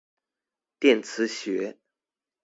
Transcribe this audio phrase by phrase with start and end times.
[0.79, 1.77] 電磁學